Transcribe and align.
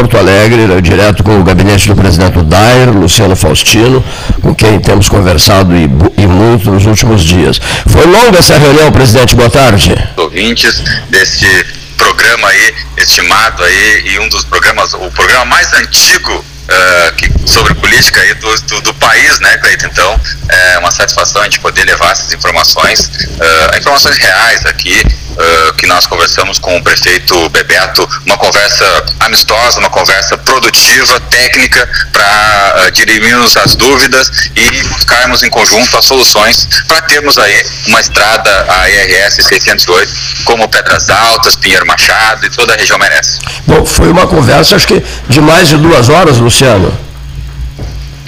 Porto 0.00 0.16
Alegre, 0.16 0.80
direto 0.80 1.22
com 1.22 1.38
o 1.38 1.44
gabinete 1.44 1.86
do 1.86 1.94
presidente 1.94 2.40
Dair, 2.44 2.88
Luciano 2.88 3.36
Faustino, 3.36 4.02
com 4.40 4.54
quem 4.54 4.80
temos 4.80 5.10
conversado 5.10 5.76
e, 5.76 5.82
e 6.16 6.26
muito 6.26 6.70
nos 6.70 6.86
últimos 6.86 7.22
dias. 7.22 7.60
Foi 7.86 8.06
longa 8.06 8.38
essa 8.38 8.56
reunião, 8.56 8.90
presidente, 8.90 9.36
boa 9.36 9.50
tarde. 9.50 9.94
Ouvintes 10.16 10.82
deste 11.10 11.46
programa 11.98 12.48
aí, 12.48 12.74
estimado 12.96 13.62
aí, 13.62 14.02
e 14.06 14.18
um 14.20 14.28
dos 14.30 14.42
programas, 14.44 14.94
o 14.94 15.10
programa 15.10 15.44
mais 15.44 15.70
antigo 15.74 16.44
Uh, 16.70 17.12
que, 17.16 17.28
sobre 17.50 17.74
política 17.74 18.20
aí 18.20 18.32
do, 18.34 18.60
do, 18.60 18.80
do, 18.82 18.94
país, 18.94 19.40
né, 19.40 19.58
Cleiton? 19.58 19.88
Então, 19.88 20.20
é 20.48 20.78
uma 20.78 20.92
satisfação 20.92 21.42
a 21.42 21.44
gente 21.44 21.58
poder 21.58 21.84
levar 21.84 22.12
essas 22.12 22.32
informações, 22.32 23.00
uh, 23.00 23.76
informações 23.76 24.16
reais 24.18 24.64
aqui, 24.64 25.02
conversamos 26.20 26.58
com 26.58 26.76
o 26.76 26.82
prefeito 26.82 27.48
Bebeto, 27.48 28.06
uma 28.26 28.36
conversa 28.36 28.84
amistosa, 29.20 29.80
uma 29.80 29.88
conversa 29.88 30.36
produtiva, 30.36 31.18
técnica, 31.18 31.88
para 32.12 32.74
uh, 32.76 32.90
dirimirmos 32.90 33.56
as 33.56 33.74
dúvidas 33.74 34.30
e 34.54 34.82
buscarmos 34.88 35.42
em 35.42 35.48
conjunto 35.48 35.96
as 35.96 36.04
soluções 36.04 36.68
para 36.86 37.00
termos 37.02 37.38
aí 37.38 37.64
uma 37.86 38.00
estrada, 38.02 38.66
a 38.68 38.90
IRS 38.90 39.42
608, 39.42 40.12
como 40.44 40.68
Pedras 40.68 41.08
Altas, 41.08 41.56
Pinheiro 41.56 41.86
Machado 41.86 42.44
e 42.44 42.50
toda 42.50 42.74
a 42.74 42.76
região 42.76 42.98
merece. 42.98 43.38
Bom, 43.66 43.86
foi 43.86 44.10
uma 44.10 44.26
conversa, 44.26 44.76
acho 44.76 44.86
que 44.86 45.02
de 45.26 45.40
mais 45.40 45.68
de 45.68 45.78
duas 45.78 46.10
horas, 46.10 46.36
Luciano. 46.36 46.94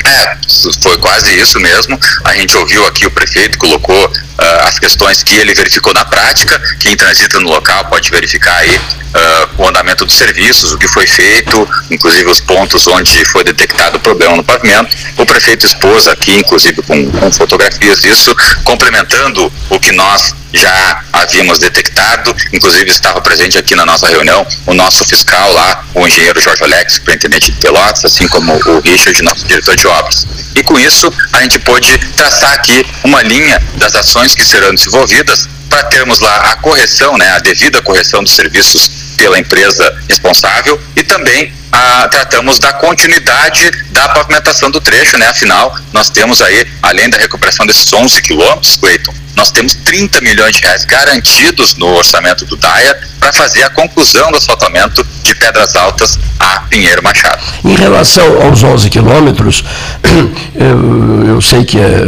É, 0.05 0.37
foi 0.81 0.97
quase 0.97 1.39
isso 1.39 1.61
mesmo. 1.61 1.99
A 2.25 2.35
gente 2.35 2.57
ouviu 2.57 2.87
aqui 2.87 3.07
o 3.07 3.11
prefeito, 3.11 3.59
colocou 3.59 4.13
uh, 4.39 4.69
as 4.69 4.79
questões 4.79 5.23
que 5.23 5.35
ele 5.35 5.55
verificou 5.55 5.93
na 5.95 6.05
prática. 6.05 6.61
Quem 6.79 6.97
transita 6.97 7.41
no 7.41 7.49
local 7.49 7.85
pode 7.87 8.11
verificar 8.11 8.57
aí 8.57 8.77
uh, 8.77 9.63
o 9.63 9.69
andamento 9.69 10.05
dos 10.05 10.17
serviços, 10.17 10.73
o 10.73 10.79
que 10.79 10.89
foi 10.89 11.07
feito, 11.07 11.69
inclusive 11.91 12.29
os 12.31 12.41
pontos 12.41 12.87
onde 12.87 13.25
foi 13.27 13.45
detectado 13.45 13.97
o 13.97 14.01
problema 14.01 14.37
no 14.37 14.45
pavimento. 14.45 14.97
O 15.17 15.27
prefeito 15.27 15.67
expôs 15.67 16.09
aqui, 16.09 16.35
inclusive 16.37 16.83
com, 16.83 17.11
com 17.11 17.33
fotografias 17.33 18.01
disso, 18.01 18.35
complementando 18.65 19.53
o 19.71 19.81
que 19.81 19.93
nós 19.93 20.35
já 20.53 21.03
havíamos 21.13 21.59
detectado, 21.59 22.35
inclusive 22.53 22.91
estava 22.91 23.21
presente 23.23 23.57
aqui 23.57 23.75
na 23.75 23.87
nossa 23.87 24.07
reunião 24.07 24.47
o 24.67 24.75
nosso 24.75 25.05
fiscal 25.05 25.53
lá, 25.53 25.85
o 25.95 26.07
engenheiro 26.07 26.41
Jorge 26.41 26.63
Alex, 26.63 26.95
superintendente 26.95 27.53
de 27.53 27.59
Pelotas, 27.59 28.05
assim 28.05 28.29
como 28.29 28.53
o 28.53 28.81
Richard, 28.81 29.23
nosso 29.23 29.47
diretor 29.47 29.77
de 29.77 29.87
obras. 29.87 30.27
E 30.55 30.63
com 30.63 30.79
isso, 30.79 31.13
a 31.33 31.41
gente 31.43 31.59
pôde 31.59 31.99
traçar 32.17 32.53
aqui 32.53 32.85
uma 33.05 33.23
linha 33.23 33.61
das 33.77 33.95
ações 33.95 34.35
que 34.35 34.45
serão 34.45 34.75
desenvolvidas 34.75 35.49
para 35.69 35.85
termos 35.85 36.21
lá 36.21 36.53
a 36.53 36.57
correção, 36.57 37.17
né, 37.17 37.31
a 37.31 37.39
devida 37.39 37.81
correção 37.81 38.23
dos 38.23 38.35
serviços 38.35 38.91
pela 39.17 39.39
empresa 39.39 39.97
responsável 40.09 40.81
e 40.95 41.03
também 41.03 41.53
a, 41.73 42.07
tratamos 42.09 42.59
da 42.59 42.73
continuidade 42.75 43.71
da 43.91 44.11
pavimentação 44.11 44.71
do 44.71 44.81
trecho, 44.81 45.17
né? 45.17 45.27
Afinal, 45.27 45.75
nós 45.93 46.11
temos 46.11 46.43
aí, 46.43 46.67
além 46.83 47.09
da 47.09 47.17
recuperação 47.17 47.67
desses 47.67 47.91
11 47.91 48.21
quilômetros, 48.23 48.77
Cleiton, 48.77 49.15
nós 49.35 49.51
temos 49.51 49.75
30 49.75 50.21
milhões 50.21 50.57
de 50.57 50.63
reais 50.63 50.85
garantidos 50.85 51.75
no 51.77 51.87
orçamento 51.87 52.45
do 52.45 52.57
DAIA 52.57 52.99
para 53.19 53.33
fazer 53.33 53.63
a 53.63 53.71
conclusão 53.71 54.31
do 54.31 54.37
asfaltamento 54.37 55.07
de 55.23 55.35
Pedras 55.35 55.75
Altas 55.75 56.19
a 56.39 56.61
Pinheiro 56.69 57.03
Machado. 57.03 57.41
Em 57.65 57.75
relação 57.75 58.43
aos 58.43 58.63
11 58.63 58.91
quilômetros, 58.91 59.65
eu, 61.27 61.41
sei 61.41 61.65
que 61.65 61.79
é, 61.79 62.05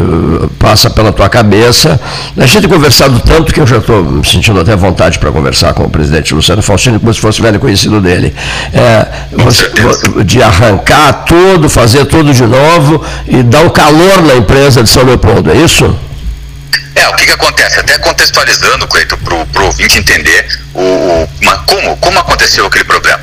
passa 0.58 0.90
pela 0.90 1.12
tua 1.12 1.28
cabeça. 1.28 2.00
A 2.36 2.44
gente 2.44 2.62
tem 2.62 2.70
conversado 2.70 3.20
tanto 3.20 3.54
que 3.54 3.60
eu 3.60 3.66
já 3.66 3.78
estou 3.78 4.02
me 4.02 4.26
sentindo 4.26 4.60
até 4.60 4.74
vontade 4.76 5.18
para 5.18 5.30
conversar 5.32 5.72
com 5.72 5.84
o 5.84 5.90
presidente 5.90 6.34
Luciano 6.34 6.62
Faustino, 6.62 7.00
como 7.00 7.14
se 7.14 7.20
fosse 7.20 7.40
velho 7.40 7.58
conhecido 7.58 8.00
dele. 8.00 8.34
É, 8.72 9.06
de 10.24 10.42
arrancar 10.42 11.24
tudo, 11.24 11.68
fazer 11.68 12.04
tudo 12.06 12.32
de 12.32 12.42
novo 12.42 13.04
e 13.26 13.42
dar 13.42 13.60
um 13.60 13.70
calor 13.70 14.22
na 14.22 14.34
empresa 14.34 14.82
de 14.82 14.88
São 14.88 15.04
Leopoldo, 15.04 15.50
é 15.50 15.56
isso? 15.56 15.98
É, 16.94 17.08
o 17.08 17.14
que, 17.14 17.26
que 17.26 17.32
acontece? 17.32 17.80
Até 17.80 17.98
contextualizando, 17.98 18.86
Cleito, 18.86 19.16
para 19.18 19.34
o 19.34 19.66
ouvinte 19.66 19.98
entender 19.98 20.46
o, 20.72 21.28
uma, 21.40 21.58
como, 21.64 21.96
como 21.96 22.18
aconteceu 22.18 22.66
aquele 22.66 22.84
problema. 22.84 23.20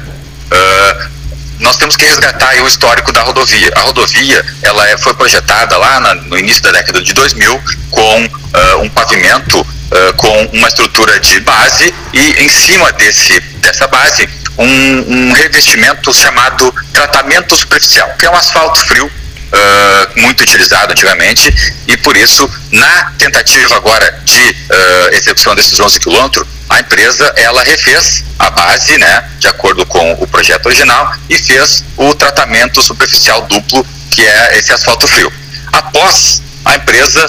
Uh, 0.52 1.12
nós 1.59 1.78
temos 1.78 1.96
que 1.96 2.06
resgatar 2.06 2.56
o 2.62 2.68
histórico 2.68 3.12
da 3.13 3.22
rodovia. 3.22 3.72
A 3.75 3.81
rodovia 3.81 4.44
ela 4.62 4.90
é, 4.90 4.98
foi 4.98 5.13
projetada 5.13 5.78
lá 5.78 6.00
na, 6.00 6.16
no 6.16 6.38
início 6.38 6.62
da 6.63 6.72
década 6.72 7.02
de 7.02 7.13
2000 7.13 7.62
com 7.90 8.25
uh, 8.25 8.81
um 8.81 8.90
pavimento 8.90 9.62
uh, 9.62 10.13
com 10.18 10.50
uma 10.53 10.68
estrutura 10.68 11.19
de 11.19 11.40
base 11.42 11.94
e 12.13 12.44
em 12.44 12.50
cima 12.50 12.92
desse, 12.94 13.40
dessa 13.62 13.88
base 13.88 14.28
um, 14.57 15.29
um 15.29 15.34
revestimento 15.34 16.13
chamado 16.13 16.73
tratamento 16.94 17.56
superficial, 17.56 18.09
que 18.17 18.25
é 18.25 18.29
um 18.29 18.35
asfalto 18.35 18.79
frio 18.85 19.06
uh, 19.06 20.22
muito 20.22 20.41
utilizado 20.41 20.91
antigamente 20.91 21.53
e 21.88 21.97
por 21.97 22.16
isso 22.16 22.50
na 22.72 23.12
tentativa 23.17 23.75
agora 23.75 24.19
de 24.23 24.41
uh, 24.41 25.13
execução 25.13 25.56
desses 25.56 25.79
11 25.79 26.00
quilômetros 26.00 26.47
a 26.69 26.79
empresa 26.79 27.34
ela 27.35 27.63
refez 27.63 28.23
a 28.39 28.50
base, 28.50 28.97
né, 28.97 29.29
de 29.39 29.47
acordo 29.47 29.85
com 29.85 30.13
o 30.13 30.28
projeto 30.28 30.68
original 30.68 31.13
e 31.29 31.38
fez 31.38 31.83
o 31.97 32.16
tratamento 32.16 32.81
superficial 32.81 33.41
duplo 33.47 33.85
que 34.09 34.25
é 34.25 34.57
esse 34.57 34.72
asfalto 34.72 35.07
frio. 35.07 35.31
Após 35.72 36.41
a 36.64 36.76
empresa 36.76 37.26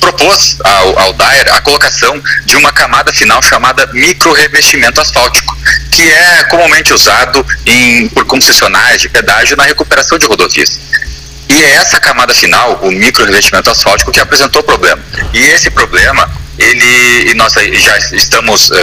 propôs 0.00 0.56
ao, 0.62 0.98
ao 0.98 1.12
DAER 1.12 1.54
a 1.54 1.60
colocação 1.60 2.22
de 2.44 2.56
uma 2.56 2.72
camada 2.72 3.12
final 3.12 3.42
chamada 3.42 3.86
micro 3.92 4.32
revestimento 4.32 5.00
asfáltico, 5.00 5.56
que 5.90 6.02
é 6.02 6.44
comumente 6.44 6.94
usado 6.94 7.44
em, 7.64 8.08
por 8.08 8.24
concessionárias 8.24 9.00
de 9.00 9.08
pedágio 9.08 9.56
na 9.56 9.64
recuperação 9.64 10.18
de 10.18 10.26
rodovias. 10.26 10.78
E 11.48 11.62
é 11.64 11.70
essa 11.76 12.00
camada 12.00 12.34
final, 12.34 12.80
o 12.82 12.90
micro 12.90 13.24
revestimento 13.24 13.70
asfáltico, 13.70 14.10
que 14.10 14.20
apresentou 14.20 14.62
problema. 14.62 15.02
E 15.32 15.38
esse 15.38 15.70
problema, 15.70 16.28
ele, 16.58 17.34
nós 17.34 17.54
já 17.54 17.98
estamos 17.98 18.70
uh, 18.70 18.76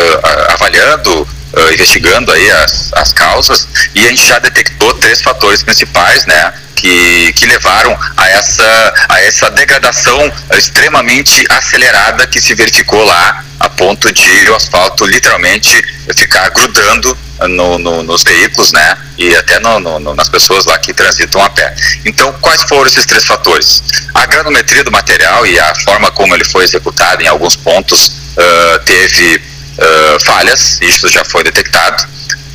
avaliando, 0.50 1.22
uh, 1.22 1.74
investigando 1.74 2.31
aí 2.31 2.52
as, 2.52 2.91
as 2.94 3.12
causas, 3.12 3.68
e 3.94 4.06
a 4.06 4.09
gente 4.09 4.25
já 4.25 4.40
detectou 4.40 4.94
três 4.96 5.22
fatores 5.22 5.62
principais, 5.62 6.25
né? 6.25 6.53
Que, 6.83 7.31
que, 7.38 7.45
levaram 7.45 7.97
a 8.17 8.29
essa, 8.29 8.94
a 9.07 9.21
essa 9.21 9.49
degradação 9.51 10.19
extremamente 10.51 11.45
acelerada 11.47 12.27
que 12.27 12.41
se 12.41 12.53
verificou 12.53 13.01
lá, 13.05 13.41
a 13.57 13.69
ponto 13.69 14.11
de 14.11 14.49
o 14.49 14.55
asfalto 14.55 15.05
literalmente 15.05 15.81
ficar 16.13 16.49
grudando 16.49 17.17
no, 17.47 17.77
no, 17.79 18.03
nos 18.03 18.23
veículos, 18.23 18.73
né? 18.73 18.97
E 19.17 19.33
até 19.35 19.59
no, 19.59 20.13
nas 20.13 20.27
pessoas 20.27 20.66
lá 20.66 20.77
que 20.77 20.93
transitam 20.93 21.41
a 21.41 21.49
pé. 21.49 21.73
Então, 22.05 22.33
quais 22.41 22.63
foram 22.63 22.88
esses 22.88 23.05
três 23.05 23.23
fatores? 23.23 23.81
A 24.13 24.25
granometria 24.25 24.83
do 24.83 24.91
material 24.91 25.45
e 25.45 25.59
a 25.59 25.73
forma 25.75 26.11
como 26.11 26.35
ele 26.35 26.43
foi 26.43 26.63
executado 26.63 27.22
em 27.23 27.27
alguns 27.27 27.55
pontos 27.55 28.07
uh, 28.07 28.79
teve 28.85 29.38
uh, 29.38 30.23
falhas, 30.25 30.79
isso 30.81 31.07
já 31.09 31.23
foi 31.23 31.43
detectado. 31.43 32.05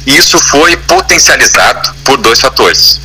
E 0.07 0.17
isso 0.17 0.39
foi 0.39 0.77
potencializado 0.77 1.95
por 2.05 2.17
dois 2.19 2.41
fatores. 2.41 3.01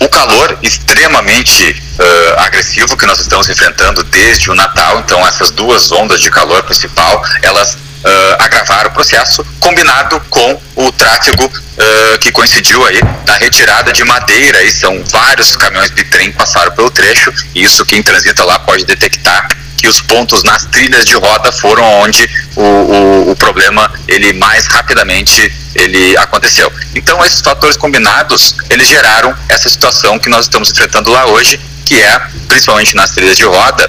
O 0.00 0.08
calor 0.08 0.58
extremamente 0.62 1.70
uh, 1.72 2.40
agressivo 2.40 2.96
que 2.96 3.06
nós 3.06 3.18
estamos 3.18 3.48
enfrentando 3.48 4.04
desde 4.04 4.50
o 4.50 4.54
Natal, 4.54 5.00
então 5.00 5.26
essas 5.26 5.50
duas 5.50 5.90
ondas 5.90 6.20
de 6.20 6.30
calor 6.30 6.62
principal, 6.62 7.22
elas 7.42 7.74
uh, 7.74 8.36
agravar 8.38 8.86
o 8.86 8.90
processo, 8.90 9.44
combinado 9.60 10.20
com 10.30 10.60
o 10.76 10.92
tráfego 10.92 11.44
uh, 11.44 12.18
que 12.20 12.30
coincidiu 12.30 12.84
aí 12.86 13.00
na 13.26 13.34
retirada 13.34 13.92
de 13.92 14.04
madeira. 14.04 14.62
E 14.62 14.70
são 14.70 15.02
vários 15.04 15.56
caminhões 15.56 15.90
de 15.90 16.04
trem 16.04 16.32
passaram 16.32 16.72
pelo 16.72 16.90
trecho. 16.90 17.32
E 17.54 17.64
isso 17.64 17.84
quem 17.84 18.02
transita 18.02 18.44
lá 18.44 18.58
pode 18.60 18.84
detectar 18.84 19.48
que 19.78 19.86
os 19.86 20.00
pontos 20.00 20.42
nas 20.42 20.64
trilhas 20.66 21.06
de 21.06 21.14
roda 21.14 21.52
foram 21.52 21.84
onde 22.00 22.28
o, 22.56 22.62
o, 22.62 23.30
o, 23.30 23.36
problema 23.36 23.90
ele 24.08 24.32
mais 24.32 24.66
rapidamente 24.66 25.52
ele 25.74 26.16
aconteceu. 26.18 26.70
Então 26.94 27.24
esses 27.24 27.40
fatores 27.40 27.76
combinados 27.76 28.56
eles 28.68 28.88
geraram 28.88 29.34
essa 29.48 29.68
situação 29.68 30.18
que 30.18 30.28
nós 30.28 30.46
estamos 30.46 30.70
enfrentando 30.70 31.10
lá 31.10 31.26
hoje, 31.26 31.60
que 31.86 32.02
é 32.02 32.20
principalmente 32.48 32.96
nas 32.96 33.10
trilhas 33.12 33.36
de 33.36 33.44
roda 33.44 33.88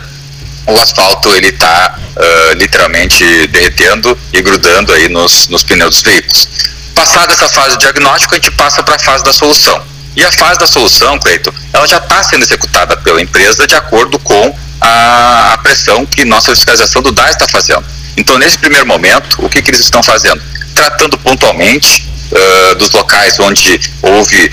o 0.67 0.79
asfalto 0.79 1.33
ele 1.35 1.47
está 1.47 1.97
uh, 1.97 2.53
literalmente 2.53 3.47
derretendo 3.47 4.17
e 4.31 4.41
grudando 4.41 4.93
aí 4.93 5.09
nos, 5.09 5.47
nos 5.47 5.63
pneus 5.63 5.95
dos 5.95 6.03
veículos. 6.03 6.47
Passada 6.93 7.33
essa 7.33 7.49
fase 7.49 7.71
de 7.71 7.79
diagnóstico, 7.79 8.35
a 8.35 8.37
gente 8.37 8.51
passa 8.51 8.83
para 8.83 8.95
a 8.95 8.99
fase 8.99 9.23
da 9.23 9.33
solução. 9.33 9.81
E 10.15 10.23
a 10.23 10.31
fase 10.31 10.59
da 10.59 10.67
solução, 10.67 11.17
Cleito, 11.17 11.53
ela 11.73 11.87
já 11.87 11.97
está 11.97 12.21
sendo 12.21 12.43
executada 12.43 12.97
pela 12.97 13.21
empresa 13.21 13.65
de 13.65 13.75
acordo 13.75 14.19
com 14.19 14.55
a, 14.81 15.53
a 15.53 15.57
pressão 15.57 16.05
que 16.05 16.25
nossa 16.25 16.53
fiscalização 16.55 17.01
do 17.01 17.11
DAS 17.11 17.31
está 17.31 17.47
fazendo. 17.47 17.83
Então, 18.17 18.37
nesse 18.37 18.57
primeiro 18.57 18.85
momento, 18.85 19.43
o 19.43 19.49
que, 19.49 19.61
que 19.61 19.71
eles 19.71 19.81
estão 19.81 20.03
fazendo? 20.03 20.41
Tratando 20.75 21.17
pontualmente 21.17 22.07
uh, 22.31 22.75
dos 22.75 22.91
locais 22.91 23.39
onde 23.39 23.79
houve 24.01 24.51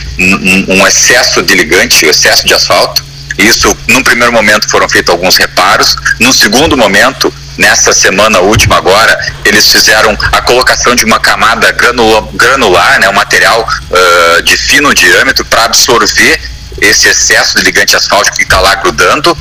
um, 0.69 0.87
excesso 0.87 1.43
de 1.43 1.55
ligante, 1.55 2.07
excesso 2.07 2.47
de 2.47 2.55
asfalto, 2.55 3.05
isso, 3.39 3.77
num 3.89 4.03
primeiro 4.03 4.33
momento, 4.33 4.69
foram 4.71 4.89
feitos 4.89 5.13
alguns 5.13 5.37
reparos. 5.37 5.95
No 6.19 6.33
segundo 6.33 6.77
momento, 6.77 7.33
nessa 7.59 7.93
semana 7.93 8.41
última 8.41 8.77
agora, 8.77 9.19
eles 9.45 9.71
fizeram 9.71 10.17
a 10.33 10.41
colocação 10.41 10.95
de 10.95 11.05
uma 11.05 11.21
camada 11.21 11.71
granular, 11.73 12.23
granular 12.35 13.01
né, 13.01 13.09
um 13.09 13.13
material 13.13 13.69
uh, 13.91 14.43
de 14.43 14.57
fino 14.57 14.93
diâmetro 14.95 15.45
para 15.45 15.65
absorver 15.65 16.41
esse 16.81 17.09
excesso 17.09 17.59
de 17.59 17.65
ligante 17.65 17.95
asfáltico 17.95 18.37
que 18.37 18.45
está 18.45 18.61
lá 18.61 18.75
grudando. 18.77 19.37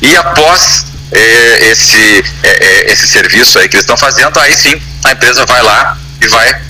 E 0.00 0.16
após 0.16 0.84
eh, 1.12 1.70
esse, 1.70 2.24
eh, 2.42 2.92
esse 2.92 3.06
serviço 3.06 3.58
aí 3.58 3.68
que 3.68 3.76
eles 3.76 3.84
estão 3.84 3.96
fazendo, 3.96 4.38
aí 4.38 4.54
sim 4.56 4.80
a 5.04 5.12
empresa 5.12 5.44
vai 5.46 5.62
lá 5.62 5.96
e 6.20 6.28
vai 6.28 6.60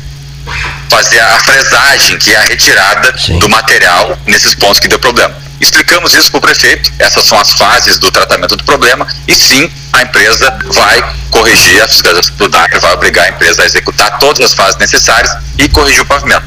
fazer 0.89 1.21
a 1.21 1.39
fresagem, 1.41 2.19
que 2.19 2.35
é 2.35 2.37
a 2.37 2.43
retirada 2.43 3.15
sim. 3.19 3.39
do 3.39 3.49
material 3.49 4.19
nesses 4.27 4.55
pontos 4.55 4.81
que 4.81 4.89
deu 4.89 4.99
problema. 4.99 5.35
Explicamos 5.61 6.15
isso 6.15 6.31
para 6.31 6.39
o 6.39 6.41
prefeito, 6.41 6.93
essas 6.99 7.25
são 7.25 7.39
as 7.39 7.53
fases 7.53 7.99
do 7.99 8.11
tratamento 8.13 8.57
do 8.57 8.65
problema, 8.65 9.07
e 9.27 9.35
sim, 9.35 9.71
a 9.93 10.03
empresa 10.03 10.57
vai 10.73 11.17
corrigir, 11.31 11.83
a 11.83 11.89
fiscalização 11.89 12.37
do 12.37 12.49
DACRE 12.49 12.79
vai 12.79 12.93
obrigar 12.93 13.27
a 13.27 13.29
empresa 13.31 13.63
a 13.63 13.67
executar 13.67 14.19
todas 14.19 14.47
as 14.47 14.55
fases 14.55 14.79
necessárias 14.79 15.37
e 15.59 15.69
corrigir 15.69 16.01
o 16.01 16.07
pavimento. 16.07 16.47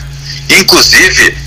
Inclusive, 0.50 1.38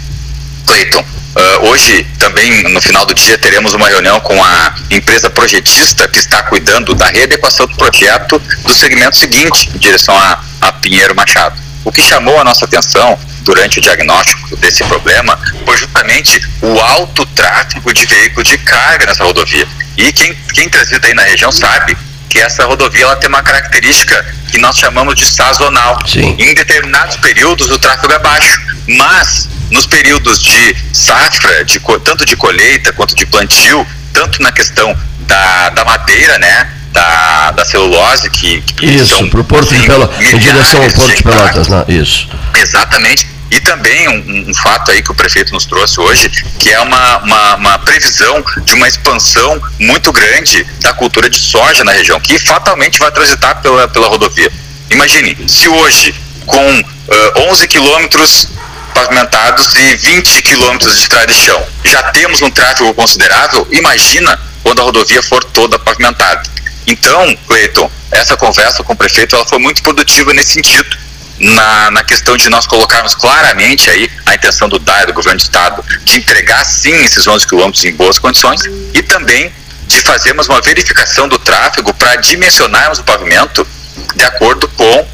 Cleiton, 0.67 1.05
uh, 1.37 1.69
hoje 1.69 2.07
também 2.19 2.63
no 2.65 2.81
final 2.81 3.05
do 3.07 3.15
dia 3.15 3.37
teremos 3.39 3.75
uma 3.75 3.89
reunião 3.89 4.21
com 4.21 4.43
a 4.43 4.75
empresa 4.91 5.29
projetista 5.31 6.09
que 6.09 6.19
está 6.19 6.43
cuidando 6.45 6.95
da 6.95 7.07
readequação 7.07 7.67
do 7.67 7.77
projeto 7.77 8.39
do 8.39 8.75
segmento 8.75 9.17
seguinte, 9.17 9.71
em 9.75 9.79
direção 9.79 10.17
a, 10.17 10.41
a 10.61 10.73
Pinheiro 10.73 11.15
Machado. 11.15 11.61
O 11.85 11.93
que 11.93 12.03
chamou 12.03 12.39
a 12.41 12.45
nossa 12.45 12.65
atenção 12.65 13.19
durante 13.43 13.79
o 13.79 13.83
diagnóstico 13.83 14.57
desse 14.57 14.83
problema 14.85 15.39
foi 15.67 15.77
justamente 15.77 16.41
o 16.63 16.81
alto 16.81 17.27
tráfego 17.27 17.93
de 17.93 18.07
veículos 18.07 18.49
de 18.49 18.57
carga 18.59 19.07
nessa 19.07 19.23
rodovia. 19.23 19.69
E 19.97 20.11
quem, 20.13 20.35
quem 20.55 20.69
transita 20.69 21.07
aí 21.07 21.15
na 21.15 21.23
região 21.23 21.53
sabe 21.53 21.97
que 22.29 22.41
essa 22.41 22.65
rodovia 22.65 23.05
ela 23.05 23.17
tem 23.17 23.29
uma 23.29 23.43
característica 23.43 24.25
que 24.51 24.59
nós 24.59 24.77
chamamos 24.77 25.15
de 25.15 25.27
sazonal. 25.27 25.99
Sim. 26.07 26.35
Em 26.39 26.55
determinados 26.55 27.17
períodos 27.17 27.71
o 27.71 27.79
tráfego 27.79 28.13
é 28.13 28.19
baixo, 28.19 28.61
mas 28.89 29.49
nos 29.75 29.87
períodos 29.87 30.41
de 30.41 30.77
safra, 30.93 31.65
de, 31.65 31.81
tanto 32.03 32.25
de 32.25 32.37
colheita 32.37 32.93
quanto 32.93 33.15
de 33.15 33.27
plantio, 33.27 33.87
tanto 34.13 34.41
na 34.41 34.53
questão 34.53 34.97
da, 35.21 35.71
da 35.71 35.85
madeira, 35.85 36.39
né, 36.39 36.71
da, 36.93 37.51
da 37.51 37.65
celulose 37.65 38.31
que, 38.31 38.63
que 38.63 38.87
isso 38.87 39.29
para 39.29 39.41
o 39.41 39.45
Porto 39.45 39.67
assim, 39.67 39.81
de 39.81 39.87
Pelotas 39.87 40.33
em 40.33 40.39
direção 40.39 40.83
ao 40.83 40.91
Porto 40.91 41.17
de 41.17 41.23
Pelotas 41.25 41.69
né? 41.69 41.85
isso 41.89 42.29
exatamente 42.57 43.27
e 43.51 43.61
também 43.61 44.09
um, 44.09 44.51
um, 44.51 44.55
fato 44.55 44.91
aí 44.91 45.03
que 45.03 45.13
o 45.13 45.15
prefeito 45.15 45.53
nos 45.53 45.65
trouxe 45.65 46.01
hoje, 46.01 46.29
que 46.59 46.71
é 46.71 46.81
uma, 46.81 47.19
uma, 47.19 47.55
uma, 47.57 47.79
previsão 47.79 48.45
de 48.65 48.75
uma 48.75 48.89
expansão 48.89 49.63
muito 49.79 50.11
grande 50.11 50.67
da 50.81 50.93
cultura 50.93 51.31
de 51.31 51.39
soja 51.39 51.85
na 51.85 51.93
região, 51.93 52.19
que 52.19 52.37
fatalmente 52.37 52.99
vai 52.99 53.13
transitar 53.13 53.63
pela, 53.63 53.87
pela 53.87 54.09
rodovia. 54.09 54.51
Imagine, 54.91 55.37
se 55.47 55.69
hoje, 55.69 56.13
com 56.47 56.81
uh, 56.81 57.51
11 57.51 57.69
quilômetros 57.69 58.49
pavimentados 58.95 59.75
e 59.75 59.97
20 59.97 60.43
quilômetros 60.43 60.97
de 60.97 61.03
estrada 61.03 61.27
de 61.27 61.35
chão, 61.35 61.67
já 61.85 62.03
temos 62.05 62.41
um 62.41 62.51
tráfego 62.51 62.95
considerável, 62.95 63.67
imagina 63.71 64.41
quando 64.63 64.81
a 64.81 64.85
rodovia 64.85 65.23
for 65.23 65.43
toda 65.45 65.79
pavimentada. 65.79 66.43
Então, 66.87 67.37
Cleiton, 67.47 67.91
essa 68.11 68.37
conversa 68.37 68.83
com 68.83 68.93
o 68.93 68.97
prefeito 68.97 69.35
ela 69.35 69.47
foi 69.47 69.59
muito 69.59 69.83
produtiva 69.83 70.33
nesse 70.33 70.53
sentido 70.53 71.05
na, 71.39 71.91
na 71.91 72.05
questão 72.05 72.37
de 72.37 72.49
nós 72.49 72.67
colocarmos 72.67 73.15
claramente 73.15 73.91
aí 73.91 74.11
a 74.27 74.35
intenção 74.35 74.69
do 74.69 74.79
DAE, 74.79 75.07
do 75.07 75.13
governo 75.13 75.39
do 75.39 75.43
estado, 75.43 75.85
de 76.05 76.19
entregar 76.19 76.65
sim 76.65 76.95
esses 77.05 77.27
11 77.27 77.47
quilômetros 77.47 77.85
em 77.85 77.93
boas 77.93 78.19
condições 78.19 78.63
e 78.93 79.03
também 79.03 79.53
de 79.87 80.01
fazermos 80.01 80.49
uma 80.49 80.61
verificação 80.61 81.29
do 81.29 81.39
tráfego 81.39 81.93
para 81.95 82.17
dimensionarmos 82.17 82.99
o 82.99 83.05
pavimento 83.05 83.67
de 84.15 84.25
acordo 84.25 84.69
com 84.69 85.01
uh, 85.01 85.07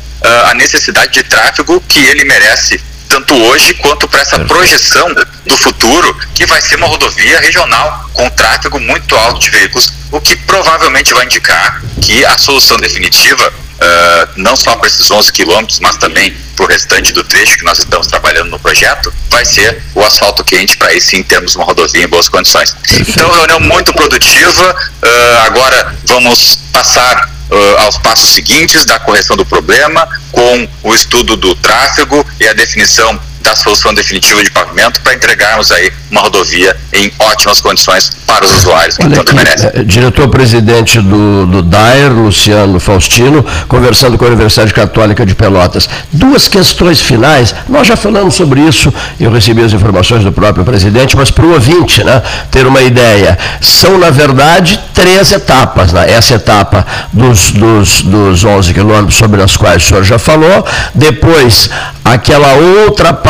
a 0.47 0.55
necessidade 0.55 1.13
de 1.13 1.23
tráfego 1.25 1.83
que 1.89 1.99
ele 1.99 2.25
merece 2.25 2.81
tanto 3.11 3.35
hoje 3.35 3.75
quanto 3.75 4.09
para 4.09 4.21
essa 4.21 4.39
projeção 4.39 5.13
do 5.45 5.57
futuro, 5.57 6.17
que 6.33 6.47
vai 6.47 6.61
ser 6.63 6.77
uma 6.77 6.87
rodovia 6.87 7.41
regional 7.41 8.09
com 8.15 8.31
tráfego 8.31 8.79
muito 8.79 9.17
alto 9.17 9.41
de 9.41 9.51
veículos, 9.51 9.93
o 10.13 10.21
que 10.21 10.37
provavelmente 10.37 11.13
vai 11.13 11.25
indicar 11.25 11.83
que 12.01 12.25
a 12.25 12.39
solução 12.39 12.79
definitiva 12.79 13.53
uh, 13.81 14.29
não 14.37 14.55
só 14.55 14.77
para 14.77 14.87
esses 14.87 15.11
11 15.11 15.33
quilômetros, 15.33 15.81
mas 15.81 15.97
também 15.97 16.37
para 16.55 16.65
o 16.65 16.69
restante 16.69 17.13
do 17.13 17.25
trecho 17.25 17.59
que 17.59 17.65
nós 17.65 17.81
estamos 17.81 18.07
trabalhando 18.07 18.51
no 18.51 18.61
projeto, 18.61 19.13
vai 19.29 19.45
ser 19.45 19.83
o 19.95 20.03
asfalto 20.03 20.45
quente 20.45 20.77
para 20.77 20.89
aí 20.89 21.01
sim 21.01 21.23
termos 21.23 21.57
uma 21.57 21.65
rodovia 21.65 22.05
em 22.05 22.09
boas 22.09 22.29
condições. 22.29 22.77
Então, 23.09 23.29
reunião 23.33 23.59
muito 23.59 23.93
produtiva. 23.93 24.77
Uh, 25.03 25.47
agora 25.47 25.97
vamos 26.07 26.61
passar 26.73 27.29
uh, 27.51 27.81
aos 27.83 27.99
passos 27.99 28.31
seguintes 28.31 28.85
da 28.85 28.99
correção 28.99 29.37
do 29.37 29.45
problema, 29.45 30.09
com 30.31 30.69
o 30.83 30.95
estudo 30.95 31.37
do 31.37 31.55
tráfego 31.55 32.25
e 32.39 32.49
a 32.49 32.53
definição 32.53 33.19
da 33.41 33.57
solução 33.57 33.95
definitiva 33.95 34.43
de 34.43 34.51
pavimento 34.51 35.01
para 35.01 35.15
entregarmos 35.15 35.73
aí 35.73 35.93
uma 36.11 36.23
rodovia 36.23 36.77
em 36.93 37.11
ótimas 37.19 37.61
condições 37.61 38.11
para 38.27 38.45
os 38.45 38.59
usuários, 38.59 38.97
que 38.97 39.09
tanto 39.09 39.35
merecem. 39.35 39.71
É, 39.73 39.83
Diretor-presidente 39.83 41.01
do, 41.01 41.47
do 41.47 41.63
DAER, 41.63 42.13
Luciano 42.13 42.79
Faustino, 42.79 43.45
conversando 43.69 44.19
com 44.19 44.25
a 44.25 44.29
Universidade 44.29 44.73
Católica 44.75 45.25
de 45.25 45.35
Pelotas. 45.35 45.89
Duas 46.13 46.49
questões 46.49 47.01
finais, 47.01 47.55
nós 47.69 47.87
já 47.87 47.97
falamos 47.97 48.35
sobre 48.35 48.61
isso, 48.61 48.93
eu 49.19 49.31
recebi 49.31 49.63
as 49.63 49.73
informações 49.73 50.25
do 50.25 50.33
próprio 50.33 50.65
presidente, 50.65 51.17
mas 51.17 51.31
para 51.31 51.45
o 51.45 51.53
ouvinte 51.53 52.03
né, 52.05 52.23
ter 52.51 52.67
uma 52.67 52.83
ideia, 52.83 53.39
são 53.61 53.99
na 53.99 54.11
verdade 54.11 54.81
três 54.95 55.33
etapas. 55.33 55.93
Né? 55.93 56.13
Essa 56.13 56.35
etapa 56.35 56.87
dos, 57.13 57.53
dos, 57.53 58.03
dos 58.03 58.45
11 58.45 58.75
quilômetros 58.75 59.17
sobre 59.17 59.43
as 59.43 59.57
quais 59.57 59.85
o 59.85 59.89
senhor 59.89 60.05
já 60.05 60.19
falou, 60.19 60.67
depois 60.95 61.71
aquela 62.05 62.53
outra 62.55 63.13
parte, 63.13 63.30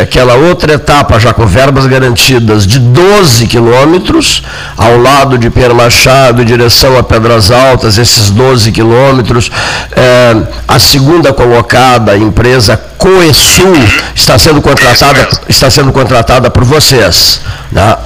aquela 0.00 0.34
outra 0.34 0.74
etapa 0.74 1.18
já 1.18 1.32
com 1.34 1.46
verbas 1.46 1.86
garantidas 1.86 2.66
de 2.66 2.78
12 2.78 3.46
quilômetros, 3.46 4.42
ao 4.76 4.96
lado 4.98 5.36
de 5.36 5.50
Pierre 5.50 5.74
Machado, 5.74 6.44
direção 6.44 6.96
a 6.96 7.02
Pedras 7.02 7.50
Altas, 7.50 7.98
esses 7.98 8.30
12 8.30 8.70
quilômetros. 8.70 9.50
É, 9.96 10.36
a 10.68 10.78
segunda 10.78 11.32
colocada, 11.32 12.12
a 12.12 12.16
empresa 12.16 12.80
Coesul, 13.02 13.74
está 14.14 14.38
sendo 14.38 14.62
contratada, 14.62 15.28
está 15.48 15.68
sendo 15.68 15.92
contratada 15.92 16.48
por 16.48 16.62
vocês. 16.62 17.40
Né? 17.72 17.96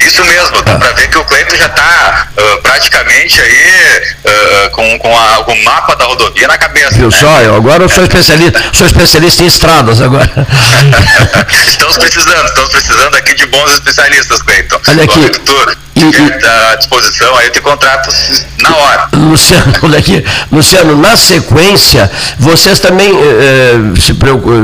Isso 0.00 0.24
mesmo, 0.24 0.62
dá 0.62 0.72
é. 0.72 0.78
para 0.78 0.92
ver 0.92 1.10
que 1.10 1.18
o 1.18 1.24
Cleiton 1.26 1.56
já 1.56 1.66
está 1.66 2.28
uh, 2.34 2.62
praticamente 2.62 3.38
aí 3.38 4.02
uh, 4.24 4.70
com, 4.70 4.98
com, 4.98 5.14
a, 5.14 5.44
com, 5.44 5.52
o 5.52 5.62
mapa 5.62 5.94
da 5.96 6.06
rodovia 6.06 6.48
na 6.48 6.56
cabeça. 6.56 6.94
Viu 6.94 7.10
né? 7.10 7.18
só? 7.18 7.42
Eu 7.42 7.54
agora 7.56 7.82
eu 7.82 7.88
sou 7.90 8.02
especialista, 8.02 8.58
sou 8.72 8.86
especialista 8.86 9.42
em 9.42 9.46
estradas 9.46 10.00
agora. 10.00 10.24
estamos 11.68 11.98
precisando, 11.98 12.46
estamos 12.46 12.70
precisando 12.70 13.14
aqui 13.14 13.34
de 13.34 13.44
bons 13.46 13.70
especialistas, 13.72 14.40
Cleiton. 14.40 14.80
Olha 14.88 15.04
aqui. 15.04 15.85
E, 15.96 16.46
à 16.46 16.74
disposição, 16.76 17.34
aí 17.38 17.46
eu 17.46 17.52
te 17.52 17.60
contrato 17.62 18.14
na 18.60 18.76
hora. 18.76 19.08
Luciano, 19.16 19.72
olha 19.82 19.98
aqui. 19.98 20.22
Luciano, 20.52 20.94
na 20.94 21.16
sequência, 21.16 22.10
vocês 22.38 22.78
também 22.78 23.10
eh, 23.10 23.98
se 23.98 24.12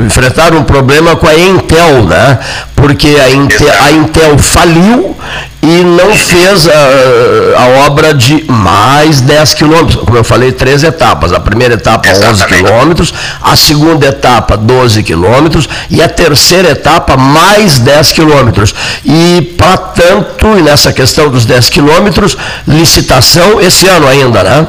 enfrentaram 0.05 0.59
um 0.59 0.63
problema 0.63 1.15
com 1.15 1.27
a 1.27 1.33
Intel, 1.33 2.05
né? 2.05 2.37
Porque 2.75 3.17
a 3.19 3.31
Intel, 3.31 3.73
a 3.81 3.91
Intel 3.91 4.37
faliu 4.37 5.17
e 5.63 5.81
não 5.81 6.13
fez 6.13 6.67
a, 6.67 7.61
a, 7.61 7.85
obra 7.87 8.13
de 8.13 8.43
mais 8.51 9.21
10 9.21 9.53
quilômetros. 9.53 9.95
Como 9.95 10.17
eu 10.17 10.23
falei, 10.23 10.51
três 10.51 10.83
etapas. 10.83 11.31
A 11.31 11.39
primeira 11.39 11.75
etapa, 11.75 12.09
Exatamente. 12.09 12.43
11 12.43 12.47
quilômetros, 12.47 13.13
a 13.41 13.55
segunda 13.55 14.05
etapa, 14.07 14.57
12 14.57 15.01
quilômetros, 15.03 15.69
e 15.89 16.01
a 16.01 16.09
terceira 16.09 16.71
etapa, 16.71 17.15
mais 17.15 17.79
10 17.79 18.11
quilômetros. 18.11 18.75
E, 19.05 19.53
para 19.57 19.77
tanto, 19.77 20.47
nessa 20.55 20.91
questão 20.91 21.22
dos 21.29 21.45
10 21.45 21.69
quilômetros, 21.69 22.37
licitação 22.67 23.59
esse 23.61 23.87
ano 23.87 24.07
ainda, 24.07 24.43
né? 24.43 24.67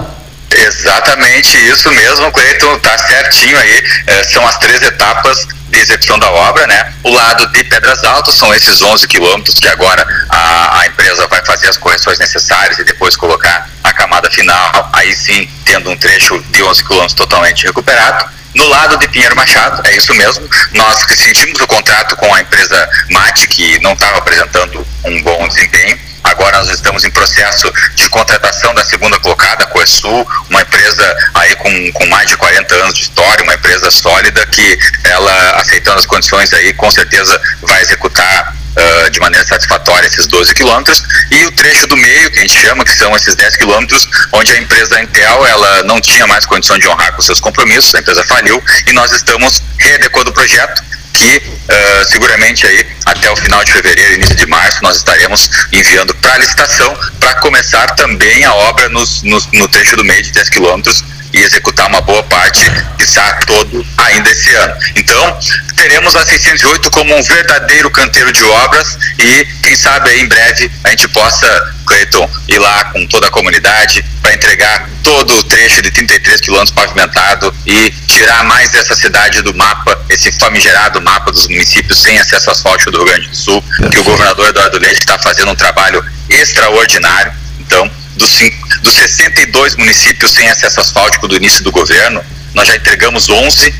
Exatamente 0.50 1.56
isso 1.68 1.90
mesmo, 1.90 2.30
Cleiton, 2.30 2.78
tá 2.78 2.96
certinho 2.96 3.58
aí. 3.58 3.84
É, 4.06 4.22
são 4.24 4.46
as 4.46 4.56
três 4.58 4.80
etapas 4.82 5.46
de 5.68 5.78
execução 5.80 6.18
da 6.18 6.30
obra, 6.30 6.66
né? 6.66 6.92
O 7.02 7.10
lado 7.10 7.48
de 7.48 7.64
Pedras 7.64 8.04
Altas 8.04 8.36
são 8.36 8.54
esses 8.54 8.80
11 8.80 9.08
quilômetros 9.08 9.58
que 9.58 9.66
agora 9.66 10.06
a, 10.30 10.80
a 10.80 10.86
empresa 10.86 11.26
vai 11.26 11.44
fazer 11.44 11.68
as 11.68 11.76
correções 11.76 12.18
necessárias 12.18 12.78
e 12.78 12.84
depois 12.84 13.16
colocar 13.16 13.68
a 13.82 13.92
camada 13.92 14.30
final, 14.30 14.90
aí 14.92 15.14
sim 15.14 15.48
tendo 15.64 15.90
um 15.90 15.96
trecho 15.96 16.38
de 16.50 16.62
11 16.62 16.84
quilômetros 16.84 17.14
totalmente 17.14 17.66
recuperado. 17.66 18.32
No 18.54 18.68
lado 18.68 18.96
de 18.98 19.08
Pinheiro 19.08 19.34
Machado, 19.34 19.82
é 19.84 19.96
isso 19.96 20.14
mesmo, 20.14 20.48
nós 20.74 21.04
sentimos 21.16 21.60
o 21.60 21.66
contrato 21.66 22.14
com 22.14 22.32
a 22.32 22.40
empresa 22.40 22.88
MAT, 23.10 23.48
que 23.48 23.80
não 23.82 23.94
estava 23.94 24.18
apresentando 24.18 24.86
um 25.04 25.22
bom 25.22 25.48
desempenho, 25.48 25.98
Agora 26.24 26.56
nós 26.58 26.70
estamos 26.70 27.04
em 27.04 27.10
processo 27.10 27.70
de 27.94 28.08
contratação 28.08 28.74
da 28.74 28.82
segunda 28.84 29.20
colocada, 29.20 29.66
Coesul, 29.66 30.26
uma 30.48 30.62
empresa 30.62 31.16
aí 31.34 31.54
com, 31.56 31.92
com 31.92 32.06
mais 32.06 32.28
de 32.28 32.36
40 32.38 32.74
anos 32.76 32.94
de 32.94 33.02
história, 33.02 33.44
uma 33.44 33.54
empresa 33.54 33.90
sólida 33.90 34.44
que 34.46 34.78
ela, 35.04 35.50
aceitando 35.56 35.98
as 35.98 36.06
condições 36.06 36.52
aí, 36.54 36.72
com 36.72 36.90
certeza 36.90 37.40
vai 37.62 37.82
executar 37.82 38.56
uh, 38.74 39.10
de 39.10 39.20
maneira 39.20 39.46
satisfatória 39.46 40.06
esses 40.06 40.26
12 40.26 40.54
quilômetros, 40.54 41.02
e 41.30 41.44
o 41.44 41.52
trecho 41.52 41.86
do 41.86 41.96
meio, 41.96 42.30
que 42.30 42.38
a 42.38 42.42
gente 42.42 42.58
chama, 42.58 42.84
que 42.84 42.96
são 42.96 43.14
esses 43.14 43.34
10 43.34 43.56
quilômetros, 43.56 44.08
onde 44.32 44.50
a 44.52 44.58
empresa 44.58 45.00
Intel 45.02 45.46
ela 45.46 45.82
não 45.82 46.00
tinha 46.00 46.26
mais 46.26 46.46
condição 46.46 46.78
de 46.78 46.88
honrar 46.88 47.12
com 47.12 47.20
seus 47.20 47.38
compromissos, 47.38 47.94
a 47.94 48.00
empresa 48.00 48.24
faliu, 48.24 48.62
e 48.86 48.92
nós 48.92 49.12
estamos 49.12 49.62
readequando 49.78 50.30
o 50.30 50.34
projeto 50.34 50.82
que 51.24 51.38
uh, 51.38 52.04
seguramente 52.10 52.66
aí 52.66 52.86
até 53.06 53.30
o 53.30 53.36
final 53.36 53.64
de 53.64 53.72
fevereiro, 53.72 54.14
início 54.14 54.34
de 54.34 54.46
março, 54.46 54.82
nós 54.82 54.98
estaremos 54.98 55.48
enviando 55.72 56.14
para 56.16 56.36
licitação 56.38 56.94
para 57.18 57.34
começar 57.36 57.86
também 57.94 58.44
a 58.44 58.52
obra 58.52 58.88
nos, 58.90 59.22
nos, 59.22 59.48
no 59.52 59.66
trecho 59.68 59.96
do 59.96 60.04
meio 60.04 60.22
de 60.22 60.30
10 60.32 60.50
quilômetros 60.50 61.02
e 61.32 61.42
executar 61.42 61.88
uma 61.88 62.00
boa 62.00 62.22
parte, 62.24 62.70
está 62.98 63.34
todo 63.46 63.84
ainda 63.96 64.30
esse 64.30 64.54
ano. 64.54 64.76
Então, 64.94 65.38
teremos 65.74 66.14
a 66.14 66.24
608 66.24 66.90
como 66.92 67.16
um 67.16 67.22
verdadeiro 67.22 67.90
canteiro 67.90 68.30
de 68.30 68.44
obras 68.44 68.96
e, 69.18 69.48
quem 69.74 69.76
sabe, 69.76 70.08
aí, 70.08 70.20
em 70.20 70.28
breve 70.28 70.70
a 70.84 70.90
gente 70.90 71.08
possa, 71.08 71.74
Cleiton, 71.84 72.30
ir 72.46 72.60
lá 72.60 72.84
com 72.92 73.04
toda 73.08 73.26
a 73.26 73.30
comunidade 73.30 74.04
para 74.22 74.32
entregar 74.32 74.88
todo 75.02 75.34
o 75.34 75.42
trecho 75.42 75.82
de 75.82 75.90
33 75.90 76.40
quilômetros 76.40 76.70
pavimentado 76.70 77.52
e 77.66 77.90
tirar 78.06 78.44
mais 78.44 78.72
essa 78.72 78.94
cidade 78.94 79.42
do 79.42 79.52
mapa, 79.54 80.00
esse 80.08 80.30
famigerado 80.30 81.00
mapa 81.00 81.32
dos 81.32 81.48
municípios 81.48 82.00
sem 82.00 82.16
acesso 82.20 82.52
asfáltico 82.52 82.92
do 82.92 82.98
Rio 82.98 83.06
Grande 83.06 83.28
do 83.28 83.36
Sul, 83.36 83.64
que 83.90 83.98
o 83.98 84.04
governador 84.04 84.48
Eduardo 84.48 84.78
Leite 84.78 85.00
está 85.00 85.18
fazendo 85.18 85.50
um 85.50 85.56
trabalho 85.56 86.04
extraordinário. 86.28 87.32
Então, 87.58 87.90
dos, 88.16 88.38
dos 88.80 88.94
62 88.94 89.74
municípios 89.74 90.30
sem 90.30 90.48
acesso 90.48 90.80
asfáltico 90.80 91.26
do 91.26 91.36
início 91.36 91.64
do 91.64 91.72
governo, 91.72 92.22
nós 92.54 92.68
já 92.68 92.76
entregamos 92.76 93.28
11 93.28 93.74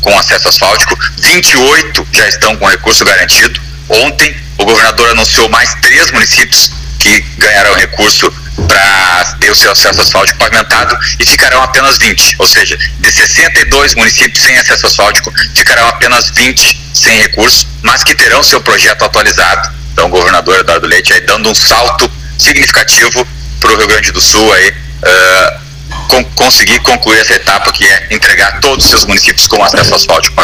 com 0.00 0.16
acesso 0.16 0.48
asfáltico, 0.48 0.96
28 1.18 2.06
já 2.12 2.28
estão 2.28 2.56
com 2.56 2.68
recurso 2.68 3.04
garantido. 3.04 3.73
Ontem, 3.88 4.34
o 4.58 4.64
governador 4.64 5.10
anunciou 5.10 5.48
mais 5.48 5.74
três 5.80 6.10
municípios 6.10 6.70
que 6.98 7.20
ganharão 7.38 7.74
recurso 7.74 8.32
para 8.66 9.36
ter 9.40 9.50
o 9.50 9.54
seu 9.54 9.70
acesso 9.72 10.00
asfáltico 10.00 10.38
pavimentado 10.38 10.96
e 11.18 11.26
ficarão 11.26 11.62
apenas 11.62 11.98
20. 11.98 12.36
Ou 12.38 12.46
seja, 12.46 12.78
de 12.98 13.12
62 13.12 13.94
municípios 13.94 14.42
sem 14.42 14.56
acesso 14.58 14.86
asfáltico, 14.86 15.32
ficarão 15.54 15.86
apenas 15.88 16.30
20 16.30 16.80
sem 16.94 17.20
recurso, 17.20 17.66
mas 17.82 18.02
que 18.02 18.14
terão 18.14 18.42
seu 18.42 18.60
projeto 18.60 19.04
atualizado. 19.04 19.74
Então, 19.92 20.06
o 20.06 20.08
governador 20.08 20.60
Eduardo 20.60 20.86
Leite 20.86 21.12
aí 21.12 21.20
dando 21.20 21.50
um 21.50 21.54
salto 21.54 22.10
significativo 22.38 23.26
para 23.60 23.72
o 23.72 23.76
Rio 23.76 23.86
Grande 23.86 24.10
do 24.12 24.20
Sul 24.20 24.52
aí, 24.52 24.70
uh, 24.70 25.63
com, 26.08 26.24
conseguir 26.36 26.78
concluir 26.80 27.18
essa 27.20 27.34
etapa 27.34 27.72
que 27.72 27.84
é 27.84 28.06
entregar 28.10 28.60
todos 28.60 28.84
os 28.84 28.90
seus 28.90 29.04
municípios 29.04 29.46
com 29.46 29.62
acesso 29.62 29.94
asfáltico 29.94 30.34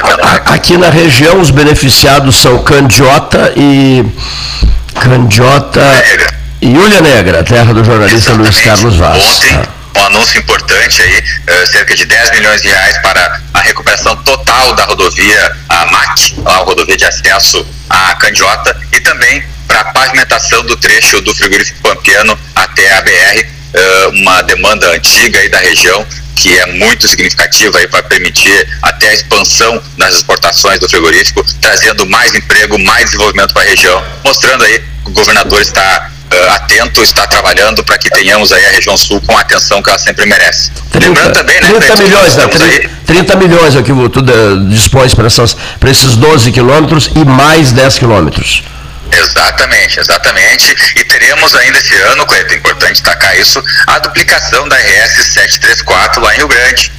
Aqui 0.46 0.76
na 0.76 0.90
região 0.90 1.40
os 1.40 1.50
beneficiados 1.50 2.40
são 2.40 2.62
Candiota 2.62 3.52
e 3.56 4.04
Candiota 4.94 5.80
Negra. 5.80 6.34
e 6.60 6.68
Ulha 6.76 7.00
Negra, 7.00 7.42
terra 7.44 7.72
do 7.72 7.84
jornalista 7.84 8.30
Exatamente. 8.30 8.54
Luiz 8.54 8.64
Carlos 8.64 8.96
Vaz. 8.96 9.22
Ontem, 9.24 9.68
um 9.96 10.04
anúncio 10.06 10.38
importante 10.38 11.02
aí, 11.02 11.18
uh, 11.18 11.66
cerca 11.66 11.94
de 11.94 12.06
10 12.06 12.30
milhões 12.32 12.62
de 12.62 12.68
reais 12.68 12.96
para 12.98 13.40
a 13.54 13.60
recuperação 13.60 14.16
total 14.16 14.74
da 14.74 14.84
rodovia, 14.84 15.56
a 15.68 15.86
MAC, 15.86 16.34
a 16.44 16.56
rodovia 16.58 16.96
de 16.96 17.04
acesso 17.04 17.66
à 17.88 18.14
Candiota, 18.14 18.76
e 18.92 19.00
também 19.00 19.42
para 19.66 19.80
a 19.80 19.84
pavimentação 19.92 20.62
do 20.64 20.76
trecho 20.76 21.20
do 21.22 21.34
frigorífico 21.34 21.80
Pampiano 21.82 22.38
até 22.54 22.98
a 22.98 23.02
BR, 23.02 23.10
eh, 23.10 23.46
uma 24.14 24.42
demanda 24.42 24.90
antiga 24.92 25.38
aí 25.38 25.48
da 25.48 25.58
região 25.58 26.06
que 26.40 26.58
é 26.58 26.66
muito 26.72 27.06
significativa 27.06 27.78
aí 27.78 27.86
para 27.86 28.02
permitir 28.02 28.66
até 28.80 29.10
a 29.10 29.12
expansão 29.12 29.80
das 29.98 30.14
exportações 30.16 30.80
do 30.80 30.88
frigorífico, 30.88 31.44
trazendo 31.60 32.06
mais 32.06 32.34
emprego, 32.34 32.78
mais 32.78 33.06
desenvolvimento 33.06 33.52
para 33.52 33.62
a 33.62 33.66
região, 33.66 34.02
mostrando 34.24 34.64
aí 34.64 34.78
que 35.04 35.10
o 35.10 35.12
governador 35.12 35.60
está 35.60 36.10
uh, 36.32 36.52
atento, 36.54 37.02
está 37.02 37.26
trabalhando 37.26 37.84
para 37.84 37.98
que 37.98 38.08
tenhamos 38.08 38.52
aí 38.52 38.64
a 38.64 38.70
região 38.70 38.96
sul 38.96 39.20
com 39.20 39.36
a 39.36 39.42
atenção 39.42 39.82
que 39.82 39.90
ela 39.90 39.98
sempre 39.98 40.24
merece. 40.24 40.70
30, 40.92 41.08
Lembrando 41.08 41.32
também, 41.34 41.60
né? 41.60 41.68
30 41.68 41.96
milhões, 42.02 42.36
né? 42.36 42.48
30, 42.48 42.90
30 43.06 43.36
milhões 43.36 43.76
é 43.76 43.78
o 43.78 43.82
que 43.82 43.92
tu 44.08 44.22
dispões 44.68 45.14
para, 45.14 45.28
para 45.78 45.90
esses 45.90 46.16
12 46.16 46.52
quilômetros 46.52 47.10
e 47.14 47.22
mais 47.22 47.70
10 47.70 47.98
quilômetros. 47.98 48.62
Exatamente, 49.12 50.00
exatamente. 50.00 50.76
E 50.96 51.04
teremos 51.04 51.54
ainda 51.54 51.78
esse 51.78 51.94
ano, 51.94 52.26
é 52.30 52.54
importante 52.54 52.92
destacar 52.92 53.36
isso, 53.38 53.62
a 53.86 53.98
duplicação 53.98 54.68
da 54.68 54.76
RS 54.76 55.26
734 55.32 56.22
lá 56.22 56.34
em 56.34 56.38
Rio 56.38 56.48
Grande. 56.48 56.92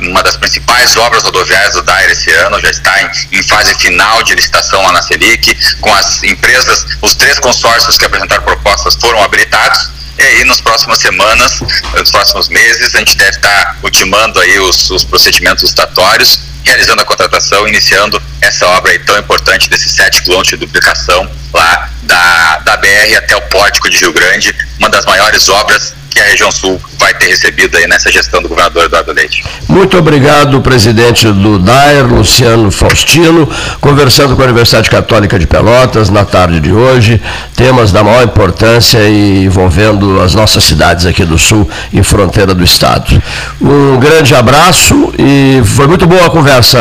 Uma 0.00 0.22
das 0.22 0.36
principais 0.36 0.96
obras 0.96 1.22
rodoviárias 1.22 1.74
do 1.74 1.82
DAIR 1.82 2.10
esse 2.10 2.30
ano 2.30 2.60
já 2.60 2.70
está 2.70 3.02
em, 3.02 3.38
em 3.38 3.42
fase 3.42 3.74
final 3.76 4.22
de 4.22 4.34
licitação 4.34 4.82
lá 4.82 4.92
na 4.92 5.02
Selic, 5.02 5.56
com 5.80 5.92
as 5.94 6.22
empresas, 6.22 6.86
os 7.00 7.14
três 7.14 7.38
consórcios 7.38 7.96
que 7.96 8.04
apresentaram 8.04 8.42
propostas 8.42 8.94
foram 8.96 9.22
habilitados. 9.22 9.90
E 10.18 10.22
aí, 10.22 10.44
nas 10.44 10.60
próximas 10.60 10.98
semanas, 10.98 11.60
nos 11.96 12.10
próximos 12.10 12.48
meses, 12.48 12.94
a 12.94 12.98
gente 12.98 13.16
deve 13.16 13.36
estar 13.36 13.78
ultimando 13.82 14.38
aí 14.40 14.58
os, 14.60 14.90
os 14.90 15.04
procedimentos 15.04 15.64
estatórios, 15.64 16.38
realizando 16.64 17.02
a 17.02 17.04
contratação, 17.04 17.66
iniciando 17.66 18.22
essa 18.40 18.66
obra 18.66 18.98
tão 19.00 19.18
importante 19.18 19.68
desses 19.68 19.92
7 19.92 20.22
quilômetros 20.22 20.58
de 20.58 20.64
duplicação 20.64 21.30
lá 21.52 21.90
da, 22.02 22.58
da 22.58 22.76
BR 22.76 23.16
até 23.16 23.36
o 23.36 23.42
Pórtico 23.42 23.90
de 23.90 23.98
Rio 23.98 24.12
Grande, 24.12 24.54
uma 24.78 24.90
das 24.90 25.04
maiores 25.04 25.48
obras 25.48 25.94
que 26.14 26.20
a 26.20 26.24
região 26.24 26.50
sul 26.50 26.80
vai 26.98 27.14
ter 27.14 27.26
recebido 27.26 27.76
aí 27.76 27.86
nessa 27.86 28.10
gestão 28.10 28.42
do 28.42 28.48
governador 28.48 28.84
Eduardo 28.84 29.12
Leite. 29.12 29.44
Muito 29.68 29.96
obrigado, 29.98 30.60
presidente 30.60 31.26
do 31.26 31.58
DAER, 31.58 32.06
Luciano 32.06 32.70
Faustino, 32.70 33.48
conversando 33.80 34.36
com 34.36 34.42
a 34.42 34.44
Universidade 34.44 34.88
Católica 34.90 35.38
de 35.38 35.46
Pelotas 35.46 36.10
na 36.10 36.24
tarde 36.24 36.60
de 36.60 36.72
hoje, 36.72 37.20
temas 37.56 37.92
da 37.92 38.02
maior 38.02 38.24
importância 38.24 38.98
e 38.98 39.44
envolvendo 39.44 40.20
as 40.20 40.34
nossas 40.34 40.64
cidades 40.64 41.06
aqui 41.06 41.24
do 41.24 41.38
sul 41.38 41.68
e 41.92 42.02
fronteira 42.02 42.54
do 42.54 42.64
estado. 42.64 43.22
Um 43.60 43.98
grande 43.98 44.34
abraço 44.34 45.12
e 45.18 45.62
foi 45.64 45.86
muito 45.86 46.06
boa 46.06 46.26
a 46.26 46.30
conversa, 46.30 46.78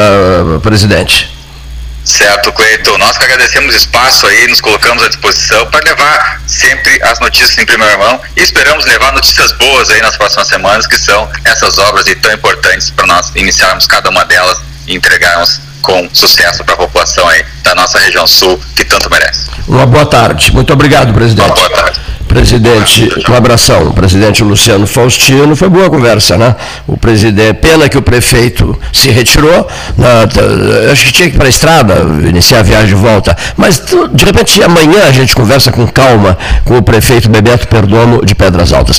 presidente. 0.61 1.40
Certo, 2.03 2.51
Cleiton. 2.51 2.97
Nós 2.97 3.17
que 3.17 3.23
agradecemos 3.23 3.73
o 3.73 3.77
espaço 3.77 4.25
aí, 4.27 4.47
nos 4.47 4.59
colocamos 4.59 5.03
à 5.03 5.07
disposição 5.07 5.65
para 5.67 5.83
levar 5.85 6.41
sempre 6.47 7.01
as 7.03 7.19
notícias 7.19 7.57
em 7.57 7.65
primeira 7.65 7.97
mão 7.97 8.19
e 8.35 8.41
esperamos 8.41 8.85
levar 8.85 9.13
notícias 9.13 9.51
boas 9.53 9.89
aí 9.89 10.01
nas 10.01 10.17
próximas 10.17 10.47
semanas, 10.47 10.87
que 10.87 10.97
são 10.97 11.29
essas 11.43 11.77
obras 11.77 12.05
tão 12.21 12.33
importantes 12.33 12.89
para 12.89 13.05
nós 13.07 13.31
iniciarmos 13.35 13.85
cada 13.87 14.09
uma 14.09 14.25
delas 14.25 14.57
e 14.87 14.95
entregarmos 14.95 15.61
com 15.81 16.09
sucesso 16.13 16.63
para 16.63 16.75
a 16.75 16.77
população 16.77 17.27
aí 17.27 17.43
da 17.63 17.73
nossa 17.75 17.99
região 17.99 18.27
sul, 18.27 18.59
que 18.75 18.85
tanto 18.85 19.09
merece. 19.09 19.49
Uma 19.67 19.85
boa 19.85 20.05
tarde. 20.05 20.51
Muito 20.51 20.71
obrigado, 20.73 21.13
presidente. 21.13 21.45
Uma 21.45 21.55
boa 21.55 21.69
tarde. 21.69 21.99
Presidente, 22.31 23.09
um 23.29 23.35
abração. 23.35 23.91
Presidente 23.91 24.41
Luciano 24.41 24.87
Faustino, 24.87 25.53
foi 25.53 25.67
boa 25.67 25.89
conversa, 25.89 26.37
né? 26.37 26.55
O 26.87 26.95
presidente, 26.95 27.55
pena 27.55 27.89
que 27.89 27.97
o 27.97 28.01
prefeito 28.01 28.79
se 28.93 29.09
retirou, 29.09 29.67
na, 29.97 30.23
acho 30.91 31.05
que 31.05 31.11
tinha 31.11 31.29
que 31.29 31.35
ir 31.35 31.37
para 31.37 31.47
a 31.47 31.49
estrada, 31.49 31.95
iniciar 32.25 32.59
a 32.59 32.63
viagem 32.63 32.87
de 32.87 32.95
volta, 32.95 33.35
mas 33.57 33.83
de 34.13 34.23
repente 34.23 34.63
amanhã 34.63 35.03
a 35.09 35.11
gente 35.11 35.35
conversa 35.35 35.73
com 35.73 35.85
calma 35.87 36.37
com 36.63 36.77
o 36.77 36.81
prefeito 36.81 37.29
Bebeto 37.29 37.67
Perdomo 37.67 38.25
de 38.25 38.33
Pedras 38.33 38.71
Altas. 38.71 38.97